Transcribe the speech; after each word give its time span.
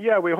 Ja, 0.00 0.22
wir 0.22 0.36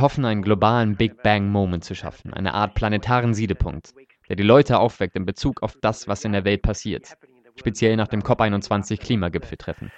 hoffen, 0.00 0.24
einen 0.24 0.42
globalen 0.42 0.96
Big 0.96 1.22
Bang 1.22 1.48
Moment 1.48 1.84
zu 1.84 1.94
schaffen, 1.94 2.32
eine 2.32 2.54
Art 2.54 2.74
planetaren 2.74 3.34
Siedepunkt, 3.34 3.92
der 4.30 4.36
die 4.36 4.42
Leute 4.42 4.78
aufweckt 4.78 5.16
in 5.16 5.26
Bezug 5.26 5.62
auf 5.62 5.76
das, 5.82 6.08
was 6.08 6.24
in 6.24 6.32
der 6.32 6.46
Welt 6.46 6.62
passiert, 6.62 7.14
speziell 7.58 7.96
nach 7.96 8.08
dem 8.08 8.22
COP21 8.22 8.98
Klimagipfeltreffen. 8.98 9.92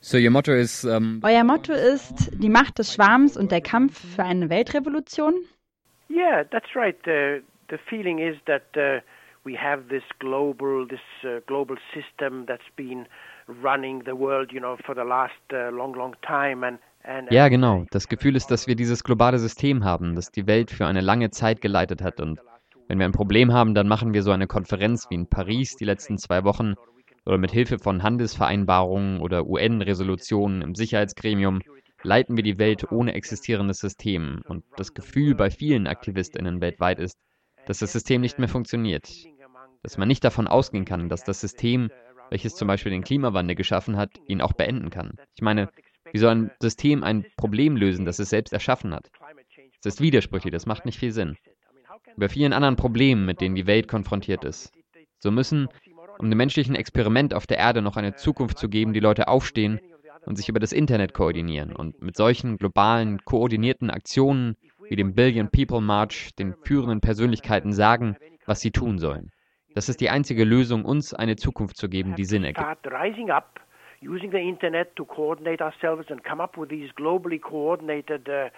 So 0.00 0.18
your 0.18 0.30
motto 0.30 0.52
is, 0.52 0.84
um 0.84 1.20
Euer 1.24 1.42
Motto 1.42 1.72
ist 1.72 2.30
die 2.34 2.50
Macht 2.50 2.78
des 2.78 2.94
Schwarms 2.94 3.36
und 3.36 3.50
der 3.50 3.62
Kampf 3.62 4.14
für 4.14 4.22
eine 4.24 4.50
Weltrevolution? 4.50 5.34
Yeah, 6.10 6.44
that's 6.44 6.76
right. 6.76 6.96
The, 7.04 7.42
the 7.70 7.78
feeling 7.88 8.18
is 8.18 8.36
that 8.44 8.62
uh, 8.76 9.00
we 9.44 9.56
have 9.56 9.88
this 9.88 10.02
global, 10.18 10.86
this 10.86 11.00
uh, 11.24 11.40
global 11.46 11.76
system 11.94 12.44
that's 12.46 12.70
been 12.76 13.06
running 13.62 14.02
the 14.04 14.14
world, 14.14 14.52
you 14.52 14.60
know, 14.60 14.76
for 14.84 14.94
the 14.94 15.04
last 15.04 15.40
uh, 15.52 15.70
long, 15.70 15.94
long 15.94 16.14
time, 16.22 16.64
and 16.64 16.78
ja, 17.30 17.48
genau. 17.48 17.86
Das 17.90 18.08
Gefühl 18.08 18.36
ist, 18.36 18.50
dass 18.50 18.66
wir 18.66 18.76
dieses 18.76 19.02
globale 19.02 19.38
System 19.38 19.82
haben, 19.84 20.14
das 20.14 20.30
die 20.30 20.46
Welt 20.46 20.70
für 20.70 20.86
eine 20.86 21.00
lange 21.00 21.30
Zeit 21.30 21.62
geleitet 21.62 22.02
hat. 22.02 22.20
Und 22.20 22.40
wenn 22.86 22.98
wir 22.98 23.06
ein 23.06 23.12
Problem 23.12 23.52
haben, 23.52 23.74
dann 23.74 23.88
machen 23.88 24.12
wir 24.12 24.22
so 24.22 24.30
eine 24.30 24.46
Konferenz 24.46 25.08
wie 25.08 25.14
in 25.14 25.26
Paris 25.26 25.76
die 25.76 25.86
letzten 25.86 26.18
zwei 26.18 26.44
Wochen 26.44 26.74
oder 27.24 27.38
mit 27.38 27.50
Hilfe 27.50 27.78
von 27.78 28.02
Handelsvereinbarungen 28.02 29.20
oder 29.20 29.46
UN-Resolutionen 29.46 30.60
im 30.60 30.74
Sicherheitsgremium 30.74 31.60
leiten 32.02 32.36
wir 32.36 32.44
die 32.44 32.58
Welt 32.58 32.90
ohne 32.90 33.14
existierendes 33.14 33.78
System. 33.78 34.42
Und 34.46 34.64
das 34.76 34.94
Gefühl 34.94 35.34
bei 35.34 35.50
vielen 35.50 35.86
AktivistInnen 35.86 36.60
weltweit 36.60 36.98
ist, 36.98 37.18
dass 37.68 37.80
das 37.80 37.92
System 37.92 38.22
nicht 38.22 38.38
mehr 38.38 38.48
funktioniert. 38.48 39.10
Dass 39.82 39.98
man 39.98 40.08
nicht 40.08 40.24
davon 40.24 40.46
ausgehen 40.46 40.86
kann, 40.86 41.10
dass 41.10 41.22
das 41.22 41.40
System, 41.40 41.90
welches 42.30 42.56
zum 42.56 42.66
Beispiel 42.66 42.90
den 42.90 43.04
Klimawandel 43.04 43.56
geschaffen 43.56 43.98
hat, 43.98 44.10
ihn 44.26 44.40
auch 44.40 44.54
beenden 44.54 44.88
kann. 44.88 45.18
Ich 45.34 45.42
meine, 45.42 45.68
wie 46.10 46.18
soll 46.18 46.34
ein 46.34 46.50
System 46.62 47.04
ein 47.04 47.26
Problem 47.36 47.76
lösen, 47.76 48.06
das 48.06 48.18
es 48.18 48.30
selbst 48.30 48.54
erschaffen 48.54 48.94
hat? 48.94 49.10
Das 49.82 49.94
ist 49.94 50.00
widersprüchlich, 50.00 50.50
das 50.50 50.64
macht 50.64 50.86
nicht 50.86 50.98
viel 50.98 51.12
Sinn. 51.12 51.36
Über 52.16 52.30
vielen 52.30 52.54
anderen 52.54 52.76
Problemen, 52.76 53.26
mit 53.26 53.42
denen 53.42 53.54
die 53.54 53.66
Welt 53.66 53.86
konfrontiert 53.86 54.44
ist. 54.44 54.72
So 55.18 55.30
müssen, 55.30 55.68
um 56.18 56.30
dem 56.30 56.38
menschlichen 56.38 56.74
Experiment 56.74 57.34
auf 57.34 57.46
der 57.46 57.58
Erde 57.58 57.82
noch 57.82 57.96
eine 57.96 58.14
Zukunft 58.14 58.58
zu 58.58 58.70
geben, 58.70 58.94
die 58.94 59.00
Leute 59.00 59.28
aufstehen 59.28 59.78
und 60.24 60.36
sich 60.36 60.48
über 60.48 60.58
das 60.58 60.72
Internet 60.72 61.12
koordinieren 61.12 61.76
und 61.76 62.00
mit 62.00 62.16
solchen 62.16 62.56
globalen, 62.56 63.18
koordinierten 63.26 63.90
Aktionen 63.90 64.56
wie 64.88 64.96
dem 64.96 65.14
Billion 65.14 65.48
People 65.50 65.80
March 65.80 66.34
den 66.36 66.54
führenden 66.64 67.00
Persönlichkeiten 67.00 67.72
sagen, 67.72 68.16
was 68.46 68.60
sie 68.60 68.70
tun 68.70 68.98
sollen. 68.98 69.30
Das 69.74 69.88
ist 69.88 70.00
die 70.00 70.10
einzige 70.10 70.44
Lösung, 70.44 70.84
uns 70.84 71.14
eine 71.14 71.36
Zukunft 71.36 71.76
zu 71.76 71.88
geben, 71.88 72.14
die 72.14 72.24
Sinn 72.24 72.44
ergibt. 72.44 72.66
using 74.00 74.30
the 74.30 74.38
internet 74.38 74.94
to 74.94 75.04
coordinate 75.04 75.60
ourselves 75.60 76.06
and 76.08 76.22
come 76.22 76.40
up 76.40 76.56
with 76.56 76.68
these 76.68 76.88
globally 76.96 77.40
coordinated 77.40 78.28
uh, 78.28 78.48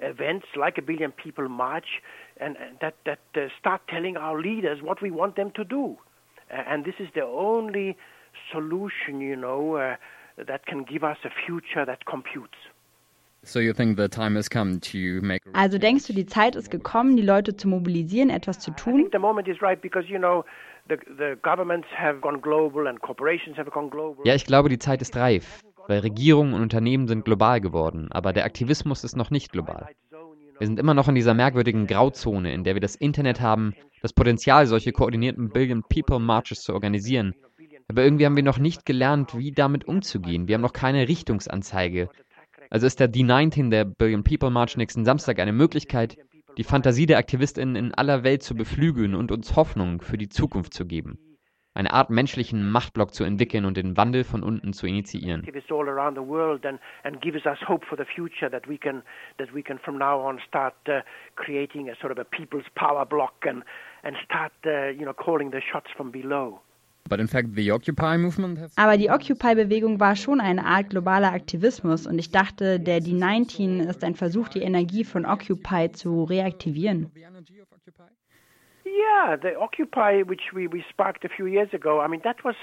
events 0.00 0.46
like 0.56 0.78
a 0.78 0.80
billion 0.80 1.12
people 1.12 1.46
march 1.50 2.00
and, 2.38 2.56
and 2.56 2.78
that 2.80 2.94
that 3.04 3.18
uh, 3.34 3.48
start 3.60 3.82
telling 3.90 4.16
our 4.16 4.40
leaders 4.40 4.80
what 4.80 5.02
we 5.02 5.10
want 5.10 5.36
them 5.36 5.50
to 5.50 5.64
do 5.64 5.98
uh, 6.50 6.62
and 6.66 6.86
this 6.86 6.94
is 6.98 7.08
the 7.14 7.22
only 7.22 7.94
solution 8.50 9.20
you 9.20 9.36
know 9.36 9.76
uh, 9.76 9.96
that 10.44 10.66
can 10.66 10.84
give 10.84 11.02
us 11.02 11.16
a 11.24 11.30
future 11.46 11.84
that 11.84 12.04
computes. 12.06 12.58
Also 15.52 15.78
denkst 15.78 16.06
du, 16.06 16.12
die 16.12 16.26
Zeit 16.26 16.56
ist 16.56 16.70
gekommen, 16.70 17.16
die 17.16 17.22
Leute 17.22 17.56
zu 17.56 17.68
mobilisieren, 17.68 18.30
etwas 18.30 18.58
zu 18.58 18.72
tun? 18.72 18.94
I 18.94 18.96
think 19.02 19.12
the 19.12 19.18
moment 19.18 19.48
is 19.48 19.62
right 19.62 19.80
because 19.80 20.08
you 20.08 20.18
know 20.18 20.44
the 20.88 20.96
the 21.16 21.36
governments 21.42 21.88
have 21.96 22.18
gone 22.20 22.40
global 22.40 22.86
and 22.88 23.00
corporations 23.00 23.56
have 23.56 23.70
gone 23.70 23.88
global. 23.88 24.26
Ja, 24.26 24.34
ich 24.34 24.46
glaube, 24.46 24.68
die 24.68 24.78
Zeit 24.78 25.00
ist 25.00 25.16
reif, 25.16 25.60
weil 25.86 26.00
Regierungen 26.00 26.54
und 26.54 26.62
Unternehmen 26.62 27.06
sind 27.06 27.24
global 27.24 27.60
geworden, 27.60 28.08
aber 28.10 28.32
der 28.32 28.44
Aktivismus 28.44 29.04
ist 29.04 29.16
noch 29.16 29.30
nicht 29.30 29.52
global. 29.52 29.88
Wir 30.58 30.66
sind 30.66 30.80
immer 30.80 30.94
noch 30.94 31.08
in 31.08 31.14
dieser 31.14 31.34
merkwürdigen 31.34 31.86
Grauzone, 31.86 32.52
in 32.52 32.64
der 32.64 32.74
wir 32.74 32.80
das 32.80 32.96
Internet 32.96 33.40
haben, 33.40 33.74
das 34.02 34.12
Potenzial, 34.12 34.66
solche 34.66 34.92
koordinierten 34.92 35.50
Billion 35.50 35.82
People 35.82 36.18
Marches 36.18 36.62
zu 36.62 36.72
organisieren 36.72 37.34
aber 37.88 38.02
irgendwie 38.02 38.26
haben 38.26 38.36
wir 38.36 38.42
noch 38.42 38.58
nicht 38.58 38.84
gelernt, 38.84 39.36
wie 39.38 39.52
damit 39.52 39.86
umzugehen. 39.86 40.48
Wir 40.48 40.54
haben 40.54 40.62
noch 40.62 40.72
keine 40.72 41.08
Richtungsanzeige. 41.08 42.08
Also 42.70 42.86
ist 42.86 43.00
der 43.00 43.08
D19, 43.08 43.70
der 43.70 43.84
Billion 43.84 44.24
People 44.24 44.50
March 44.50 44.76
nächsten 44.76 45.04
Samstag, 45.04 45.38
eine 45.38 45.52
Möglichkeit, 45.52 46.16
die 46.56 46.64
Fantasie 46.64 47.06
der 47.06 47.18
AktivistInnen 47.18 47.76
in 47.76 47.94
aller 47.94 48.24
Welt 48.24 48.42
zu 48.42 48.54
beflügeln 48.54 49.14
und 49.14 49.30
uns 49.30 49.56
Hoffnung 49.56 50.00
für 50.00 50.16
die 50.16 50.28
Zukunft 50.28 50.72
zu 50.72 50.86
geben. 50.86 51.18
Eine 51.74 51.92
Art 51.92 52.08
menschlichen 52.08 52.70
Machtblock 52.70 53.12
zu 53.12 53.22
entwickeln 53.22 53.66
und 53.66 53.76
den 53.76 53.98
Wandel 53.98 54.24
von 54.24 54.42
unten 54.42 54.72
zu 54.72 54.86
initiieren. 54.86 55.42
and, 63.44 63.62
and 64.04 64.16
start, 64.24 64.52
uh, 64.64 64.88
you 64.88 65.04
know, 65.04 65.12
calling 65.12 65.50
the 65.50 65.60
shots 65.60 65.90
from 65.94 66.10
below. 66.10 66.62
Aber 67.08 68.96
die 68.96 69.10
Occupy-Bewegung 69.10 70.00
war 70.00 70.16
schon 70.16 70.40
eine 70.40 70.64
Art 70.64 70.90
globaler 70.90 71.32
Aktivismus 71.32 72.06
und 72.06 72.18
ich 72.18 72.30
dachte, 72.30 72.80
der 72.80 73.00
D19 73.00 73.88
ist 73.88 74.04
ein 74.04 74.14
Versuch, 74.14 74.48
die 74.48 74.62
Energie 74.62 75.04
von 75.04 75.26
Occupy 75.26 75.92
zu 75.92 76.24
reaktivieren. 76.24 77.10
Yeah, 78.84 79.36
the 79.42 79.56
Occupy, 79.56 80.22
which 80.26 80.52
we, 80.52 80.70
we 80.70 80.82
sparked 80.90 81.24
a 81.24 81.28
few 81.28 81.46
years 81.46 81.72
ago, 81.74 82.00
I 82.02 82.08
mean, 82.08 82.22
that 82.22 82.44
was 82.44 82.56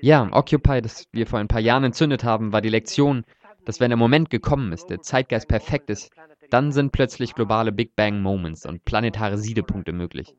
ja, 0.00 0.28
Occupy, 0.32 0.80
das 0.80 1.08
wir 1.12 1.26
vor 1.26 1.38
ein 1.38 1.48
paar 1.48 1.60
Jahren 1.60 1.84
entzündet 1.84 2.24
haben, 2.24 2.52
war 2.52 2.62
die 2.62 2.70
Lektion, 2.70 3.24
dass 3.64 3.80
wenn 3.80 3.90
der 3.90 3.98
Moment 3.98 4.30
gekommen 4.30 4.72
ist, 4.72 4.88
der 4.88 5.02
Zeitgeist 5.02 5.48
perfekt 5.48 5.90
ist, 5.90 6.10
dann 6.50 6.72
sind 6.72 6.92
plötzlich 6.92 7.34
globale 7.34 7.72
Big 7.72 7.94
Bang 7.96 8.20
Moments 8.20 8.66
und 8.66 8.84
planetare 8.84 9.38
Siedepunkte 9.38 9.92
möglich. 9.92 10.34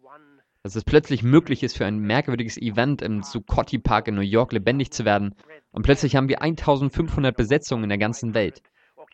Dass 0.63 0.75
es 0.75 0.83
plötzlich 0.83 1.23
möglich 1.23 1.63
ist, 1.63 1.77
für 1.77 1.85
ein 1.85 1.99
merkwürdiges 1.99 2.57
Event 2.57 3.01
im 3.01 3.23
Zuccotti 3.23 3.79
Park 3.79 4.07
in 4.07 4.15
New 4.15 4.21
York 4.21 4.51
lebendig 4.51 4.91
zu 4.91 5.05
werden 5.05 5.35
und 5.71 5.83
plötzlich 5.83 6.15
haben 6.15 6.29
wir 6.29 6.41
1500 6.41 7.35
Besetzungen 7.35 7.83
in 7.83 7.89
der 7.89 7.97
ganzen 7.97 8.33
Welt. 8.33 8.61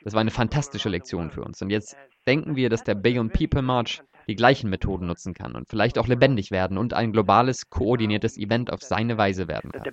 Das 0.04 0.14
war 0.14 0.22
eine 0.22 0.32
fantastische 0.32 0.90
Lektion 0.90 1.32
für 1.32 1.42
uns. 1.42 1.62
Und 1.62 1.70
jetzt 1.70 1.98
denken 2.28 2.56
wir, 2.56 2.70
dass 2.70 2.84
der 2.84 2.96
Billion 2.96 3.30
People 3.30 3.62
March 3.62 4.02
die 4.28 4.36
gleichen 4.36 4.70
Methoden 4.70 5.08
nutzen 5.08 5.34
kann 5.34 5.56
und 5.56 5.70
vielleicht 5.70 5.98
auch 6.00 6.08
lebendig 6.08 6.52
werden 6.52 6.78
und 6.78 6.94
ein 6.94 7.12
globales, 7.12 7.70
koordiniertes 7.70 8.38
Event 8.38 8.72
auf 8.72 8.82
seine 8.82 9.18
Weise 9.18 9.48
werden 9.48 9.72
kann. 9.72 9.84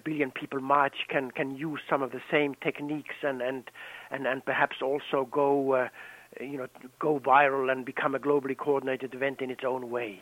You 6.42 6.58
know, 6.58 6.66
go 6.98 7.20
viral 7.20 7.70
and 7.70 7.84
become 7.84 8.14
a 8.14 8.18
globally 8.18 8.56
coordinated 8.56 9.14
event 9.14 9.40
in 9.40 9.50
its 9.50 9.64
own 9.64 9.90
way. 9.90 10.20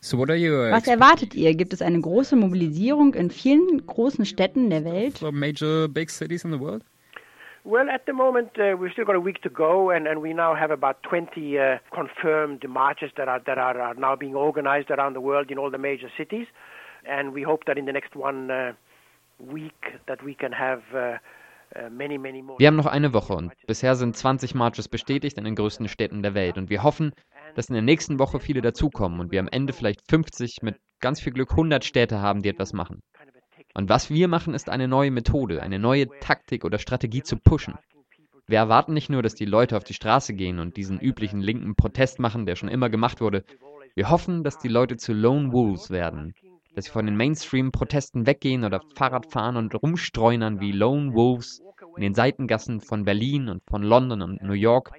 So 0.00 0.16
what 0.16 0.30
are 0.30 0.36
you, 0.36 0.54
uh, 0.54 0.72
Was 0.72 0.88
erwartet 0.88 1.34
ihr? 1.34 1.54
Gibt 1.54 1.72
es 1.72 1.80
eine 1.80 2.00
große 2.00 2.34
Mobilisierung 2.34 3.14
in 3.14 3.30
vielen 3.30 3.86
großen 3.86 4.24
Städten 4.24 4.68
der 4.68 4.84
Welt? 4.84 5.22
Major 5.32 5.86
big 5.88 6.10
cities 6.10 6.44
in 6.44 6.50
the 6.50 6.58
world? 6.58 6.82
Well, 7.64 7.88
at 7.88 8.06
the 8.06 8.12
moment, 8.12 8.58
uh, 8.58 8.76
we've 8.76 8.90
still 8.90 9.04
got 9.04 9.14
a 9.14 9.20
week 9.20 9.40
to 9.42 9.48
go, 9.48 9.90
and, 9.90 10.08
and 10.08 10.20
we 10.20 10.32
now 10.32 10.56
have 10.56 10.72
about 10.72 11.00
20 11.04 11.56
uh, 11.56 11.78
confirmed 11.94 12.68
marches 12.68 13.12
that 13.16 13.28
are 13.28 13.40
that 13.46 13.56
are, 13.56 13.80
are, 13.80 13.94
now 13.94 14.16
being 14.16 14.34
organized 14.34 14.90
around 14.90 15.14
the 15.14 15.20
world 15.20 15.52
in 15.52 15.58
all 15.58 15.70
the 15.70 15.78
major 15.78 16.10
cities, 16.16 16.48
and 17.04 17.32
we 17.32 17.44
hope 17.44 17.66
that 17.66 17.78
in 17.78 17.84
the 17.84 17.92
next 17.92 18.16
one 18.16 18.50
uh, 18.50 18.72
week 19.38 19.94
that 20.08 20.24
we 20.24 20.34
can 20.34 20.50
have. 20.50 20.82
Wir 21.74 22.66
haben 22.66 22.76
noch 22.76 22.86
eine 22.86 23.14
Woche 23.14 23.34
und 23.34 23.52
bisher 23.66 23.94
sind 23.94 24.14
20 24.14 24.54
Marches 24.54 24.88
bestätigt 24.88 25.38
in 25.38 25.44
den 25.44 25.54
größten 25.54 25.88
Städten 25.88 26.22
der 26.22 26.34
Welt 26.34 26.58
und 26.58 26.68
wir 26.68 26.82
hoffen, 26.82 27.12
dass 27.54 27.68
in 27.68 27.74
der 27.74 27.82
nächsten 27.82 28.18
Woche 28.18 28.40
viele 28.40 28.60
dazukommen 28.60 29.20
und 29.20 29.32
wir 29.32 29.40
am 29.40 29.48
Ende 29.48 29.72
vielleicht 29.72 30.02
50 30.10 30.58
mit 30.62 30.76
ganz 31.00 31.20
viel 31.20 31.32
Glück 31.32 31.50
100 31.52 31.84
Städte 31.84 32.20
haben, 32.20 32.42
die 32.42 32.50
etwas 32.50 32.74
machen. 32.74 33.00
Und 33.74 33.88
was 33.88 34.10
wir 34.10 34.28
machen, 34.28 34.52
ist 34.52 34.68
eine 34.68 34.86
neue 34.86 35.10
Methode, 35.10 35.62
eine 35.62 35.78
neue 35.78 36.08
Taktik 36.20 36.64
oder 36.64 36.78
Strategie 36.78 37.22
zu 37.22 37.36
pushen. 37.38 37.74
Wir 38.46 38.58
erwarten 38.58 38.92
nicht 38.92 39.08
nur, 39.08 39.22
dass 39.22 39.34
die 39.34 39.46
Leute 39.46 39.76
auf 39.78 39.84
die 39.84 39.94
Straße 39.94 40.34
gehen 40.34 40.58
und 40.58 40.76
diesen 40.76 41.00
üblichen 41.00 41.40
linken 41.40 41.74
Protest 41.74 42.18
machen, 42.18 42.44
der 42.44 42.56
schon 42.56 42.68
immer 42.68 42.90
gemacht 42.90 43.22
wurde. 43.22 43.44
Wir 43.94 44.10
hoffen, 44.10 44.44
dass 44.44 44.58
die 44.58 44.68
Leute 44.68 44.98
zu 44.98 45.14
Lone 45.14 45.52
Wolves 45.52 45.90
werden, 45.90 46.34
dass 46.74 46.86
sie 46.86 46.90
von 46.90 47.06
den 47.06 47.16
Mainstream-Protesten 47.16 48.26
weggehen 48.26 48.64
oder 48.64 48.80
Fahrrad 48.94 49.26
fahren 49.30 49.56
und 49.56 49.74
rumstreunern 49.74 50.60
wie 50.60 50.72
Lone 50.72 51.14
Wolves 51.14 51.62
in 51.96 52.02
den 52.02 52.14
Seitengassen 52.14 52.80
von 52.80 53.04
Berlin 53.04 53.48
und 53.48 53.62
von 53.68 53.82
London 53.82 54.22
und 54.22 54.42
New 54.42 54.54
York, 54.54 54.92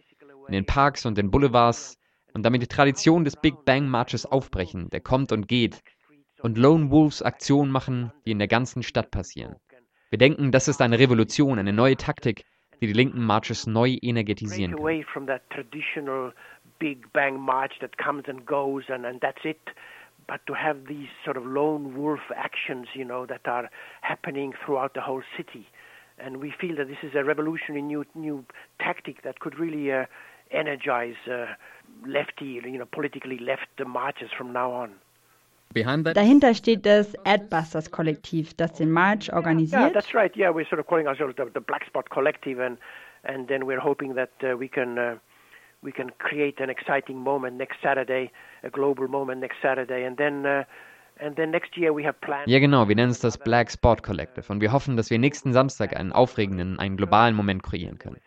in 0.48 0.54
den 0.54 0.66
Parks 0.66 1.06
und 1.06 1.18
den 1.18 1.32
Boulevards 1.32 1.98
und 2.34 2.44
damit 2.44 2.62
die 2.62 2.68
Tradition 2.68 3.24
des 3.24 3.36
Big 3.36 3.66
Bang 3.66 3.88
Marches 3.88 4.26
aufbrechen, 4.26 4.90
der 4.90 5.02
kommt 5.02 5.32
und 5.32 5.48
geht, 5.48 5.82
und 6.42 6.58
Lone 6.58 6.92
Wolves 6.92 7.22
Aktionen 7.22 7.72
machen, 7.72 8.12
die 8.26 8.32
in 8.32 8.40
der 8.40 8.50
ganzen 8.50 8.84
Stadt 8.84 9.12
passieren. 9.12 9.56
Wir 10.10 10.20
denken, 10.20 10.52
das 10.52 10.68
ist 10.68 10.82
eine 10.82 11.00
Revolution, 11.00 11.58
eine 11.58 11.74
neue 11.74 11.96
Taktik, 11.96 12.44
die 12.82 12.88
die 12.88 12.94
linken 12.94 13.24
Marches 13.24 13.66
neu 13.66 13.98
energetisieren 14.02 14.76
kann. 14.76 14.84
But 20.28 20.46
to 20.48 20.54
have 20.54 20.88
these 20.88 21.08
sort 21.24 21.38
of 21.38 21.46
lone 21.46 21.96
wolf 21.96 22.20
actions, 22.36 22.88
you 22.94 23.06
know, 23.06 23.26
that 23.26 23.42
are 23.46 23.70
happening 24.02 24.54
throughout 24.66 24.94
the 24.94 25.02
whole 25.02 25.24
city. 25.38 25.68
And 26.18 26.38
we 26.38 26.52
feel 26.60 26.76
that 26.78 26.88
this 26.88 26.98
is 27.04 27.16
a 27.16 27.24
revolutionary 27.24 27.82
new 27.82 28.06
new 28.16 28.46
tactic 28.80 29.24
that 29.24 29.40
could 29.40 29.58
really 29.60 29.92
uh, 29.92 30.06
energize 30.52 31.16
uh, 31.30 31.48
lefty, 32.06 32.62
you 32.64 32.78
know, 32.78 32.86
politically 32.86 33.40
left 33.40 33.68
marches 33.86 34.30
from 34.38 34.54
now 34.54 34.72
on. 34.72 34.96
Behind 35.74 36.06
that, 36.06 36.16
Dahinter 36.16 36.54
steht 36.54 36.86
das 36.86 37.16
Adbusters 37.26 37.90
Kollektiv, 37.90 38.56
das 38.56 38.74
den 38.74 38.92
March 38.92 39.30
Yeah, 39.30 39.90
that's 39.90 40.14
right. 40.14 40.32
Yeah, 40.36 40.52
we're 40.52 40.68
sort 40.68 40.80
of 40.80 40.86
calling 40.86 41.08
ourselves 41.08 41.34
the, 41.36 41.50
the 41.52 41.62
Black 41.62 41.86
Spot 41.88 42.08
Collective, 42.12 42.60
and 42.60 42.78
and 43.24 43.48
then 43.48 43.66
we're 43.66 43.80
hoping 43.80 44.14
that 44.14 44.32
uh, 44.44 44.56
we 44.56 44.68
can 44.68 45.00
uh, 45.00 45.16
we 45.84 45.92
can 45.92 46.12
create 46.20 46.62
an 46.62 46.70
exciting 46.70 47.18
moment 47.18 47.58
next 47.58 47.78
Saturday, 47.82 48.32
a 48.64 48.70
global 48.70 49.08
moment 49.08 49.42
next 49.42 49.58
Saturday, 49.62 50.06
and 50.06 50.18
then 50.18 50.46
uh, 50.46 50.64
and 51.20 51.36
then 51.36 51.52
next 51.52 51.78
year 51.78 51.94
we 51.94 52.04
have 52.06 52.20
plans. 52.22 52.48
Ja, 52.48 52.60
genau, 52.60 52.88
wir 52.88 52.96
nennen 52.96 53.12
es 53.12 53.20
das 53.20 53.38
Black 53.38 53.72
Sport 53.72 54.04
Collective 54.04 54.52
und 54.52 54.62
wir 54.62 54.72
hoffen, 54.72 54.98
dass 54.98 55.10
wir 55.10 55.20
nächsten 55.20 55.54
Samstag 55.54 55.96
einen 55.96 56.12
aufregenden, 56.12 56.80
einen 56.80 56.98
globalen 56.98 57.36
Moment 57.36 57.64
kreieren 57.64 58.00
können. 58.00 58.18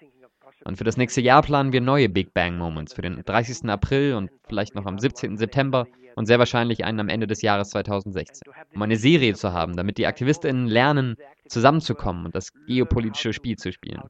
Und 0.65 0.79
für 0.79 0.85
das 0.85 0.97
nächste 0.97 1.21
Jahr 1.21 1.43
planen 1.43 1.73
wir 1.73 1.81
neue 1.81 2.09
Big 2.09 2.35
Bang 2.35 2.59
Moments 2.59 2.93
für 2.93 3.03
den 3.03 3.23
30. 3.25 3.71
April 3.71 4.15
und 4.15 4.31
vielleicht 4.49 4.75
noch 4.75 4.85
am 4.85 4.99
17. 4.99 5.37
September 5.37 5.87
und 6.17 6.27
sehr 6.27 6.41
wahrscheinlich 6.41 6.85
einen 6.85 6.99
am 6.99 7.09
Ende 7.09 7.29
des 7.29 7.41
Jahres 7.43 7.71
2016, 7.71 8.53
um 8.75 8.83
eine 8.83 8.97
Serie 8.97 9.35
zu 9.35 9.53
haben, 9.53 9.77
damit 9.77 9.97
die 9.97 10.07
AktivistInnen 10.07 10.67
lernen, 10.67 11.17
zusammenzukommen 11.47 12.27
und 12.27 12.35
das 12.35 12.53
geopolitische 12.67 13.33
Spiel 13.33 13.57
zu 13.57 13.71
spielen. 13.71 14.03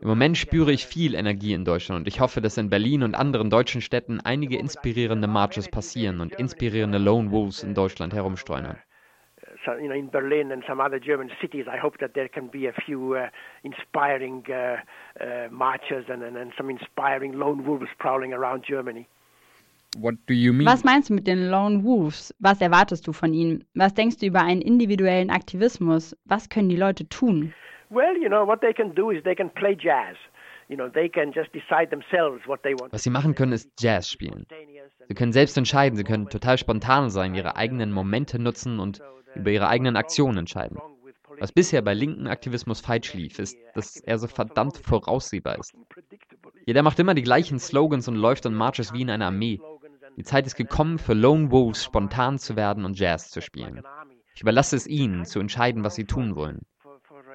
Im 0.00 0.08
Moment 0.08 0.38
spüre 0.38 0.72
ich 0.72 0.86
viel 0.86 1.14
Energie 1.14 1.52
in 1.52 1.64
Deutschland 1.64 2.00
und 2.00 2.08
ich 2.08 2.20
hoffe, 2.20 2.40
dass 2.40 2.56
in 2.56 2.70
Berlin 2.70 3.02
und 3.02 3.14
anderen 3.14 3.50
deutschen 3.50 3.80
Städten 3.80 4.20
einige 4.20 4.56
inspirierende 4.56 5.26
Marches 5.26 5.68
passieren 5.68 6.20
und 6.20 6.34
inspirierende 6.36 6.98
Lone 6.98 7.32
Wolves 7.32 7.62
in 7.64 7.74
Deutschland 7.74 8.14
herumstreunern. 8.14 8.78
so, 9.64 9.72
you 9.72 9.88
know, 9.88 9.94
in 9.94 10.08
Berlin 10.08 10.52
and 10.52 10.62
some 10.66 10.80
other 10.80 11.00
German 11.00 11.30
cities, 11.40 11.66
I 11.66 11.78
hope 11.78 11.98
that 11.98 12.14
there 12.14 12.28
can 12.28 12.48
be 12.48 12.66
a 12.66 12.72
few 12.72 13.16
uh, 13.16 13.28
inspiring 13.64 14.44
uh, 14.48 14.76
uh, 15.20 15.48
marches 15.50 16.04
and, 16.08 16.22
and, 16.22 16.36
and 16.36 16.52
some 16.56 16.70
inspiring 16.70 17.32
lone 17.32 17.64
wolves 17.64 17.88
prowling 17.98 18.32
around 18.32 18.64
Germany. 18.64 19.08
what 19.96 20.14
do 20.26 20.34
you 20.34 20.52
mean? 20.52 20.66
Was 20.66 20.84
meinst 20.84 21.08
du 21.08 21.14
mit 21.14 21.26
den 21.26 21.50
Lone 21.50 21.82
Wolves? 21.82 22.34
Was 22.38 22.60
erwartest 22.60 23.06
du 23.06 23.12
von 23.12 23.32
ihnen? 23.32 23.64
Was 23.74 23.94
denkst 23.94 24.18
du 24.18 24.26
über 24.26 24.42
einen 24.42 24.60
individuellen 24.60 25.30
Aktivismus? 25.30 26.16
Was 26.24 26.48
können 26.48 26.68
die 26.68 26.76
Leute 26.76 27.08
tun? 27.08 27.54
Well, 27.90 28.16
you 28.16 28.28
know, 28.28 28.46
what 28.46 28.60
they 28.60 28.72
can 28.72 28.94
do 28.94 29.10
is 29.10 29.22
they 29.24 29.34
can 29.34 29.50
play 29.50 29.74
jazz. 29.74 30.16
You 30.68 30.76
know, 30.76 30.90
they 30.90 31.08
can 31.08 31.32
just 31.32 31.50
decide 31.54 31.88
themselves 31.90 32.46
what 32.46 32.62
they 32.62 32.74
want. 32.74 32.92
Was 32.92 33.02
sie 33.02 33.10
machen 33.10 33.34
können, 33.34 33.52
ist 33.52 33.70
Jazz 33.78 34.10
spielen. 34.10 34.46
Sie 35.08 35.14
können 35.14 35.32
selbst 35.32 35.56
entscheiden, 35.56 35.96
sie 35.96 36.04
können 36.04 36.28
total 36.28 36.58
spontan 36.58 37.08
sein, 37.08 37.34
ihre 37.34 37.56
eigenen 37.56 37.90
Momente 37.90 38.38
nutzen 38.38 38.78
und 38.78 39.00
über 39.34 39.50
ihre 39.50 39.68
eigenen 39.68 39.96
Aktionen 39.96 40.38
entscheiden. 40.38 40.78
Was 41.40 41.52
bisher 41.52 41.80
bei 41.82 41.94
linken 41.94 42.26
Aktivismus 42.26 42.80
falsch 42.80 43.14
lief, 43.14 43.38
ist, 43.38 43.56
dass 43.74 43.96
er 43.96 44.18
so 44.18 44.26
verdammt 44.26 44.76
voraussehbar 44.76 45.58
ist. 45.58 45.74
Jeder 46.66 46.82
macht 46.82 46.98
immer 46.98 47.14
die 47.14 47.22
gleichen 47.22 47.58
Slogans 47.58 48.08
und 48.08 48.16
läuft 48.16 48.44
und 48.44 48.54
Marches 48.54 48.92
wie 48.92 49.02
in 49.02 49.10
einer 49.10 49.26
Armee. 49.26 49.60
Die 50.16 50.24
Zeit 50.24 50.46
ist 50.46 50.56
gekommen, 50.56 50.98
für 50.98 51.14
Lone 51.14 51.50
Wolves 51.50 51.84
spontan 51.84 52.38
zu 52.38 52.56
werden 52.56 52.84
und 52.84 52.98
Jazz 52.98 53.30
zu 53.30 53.40
spielen. 53.40 53.82
Ich 54.34 54.42
überlasse 54.42 54.76
es 54.76 54.86
ihnen, 54.86 55.24
zu 55.24 55.40
entscheiden, 55.40 55.84
was 55.84 55.94
sie 55.94 56.04
tun 56.04 56.36
wollen. 56.36 56.66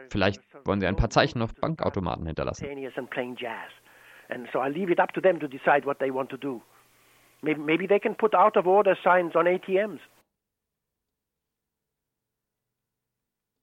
Vielleicht 0.09 0.41
wollen 0.65 0.79
sie 0.79 0.87
ein 0.87 0.95
paar 0.95 1.09
Zeichen 1.09 1.41
auf 1.41 1.53
Bankautomaten 1.55 2.25
hinterlassen. 2.25 2.65
And 4.29 4.47
so 4.51 4.59
I 4.59 4.69
leave 4.69 4.91
it 4.91 4.99
up 4.99 5.13
to 5.13 5.21
them 5.21 5.39
to 5.39 5.47
decide 5.47 5.85
what 5.85 5.99
they 5.99 6.11
want 6.11 6.29
to 6.29 6.37
do. 6.37 6.61
Maybe, 7.41 7.59
maybe 7.59 7.87
they 7.87 7.99
can 7.99 8.15
put 8.15 8.33
out 8.33 8.55
of 8.55 8.65
order 8.65 8.95
signs 9.03 9.35
on 9.35 9.45
ATMs. 9.45 9.99